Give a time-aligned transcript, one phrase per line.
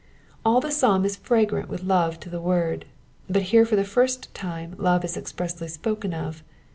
[0.43, 2.85] All the psalm is fragrant with love to the word,
[3.29, 6.41] but here for the first time love is expressly spoken of.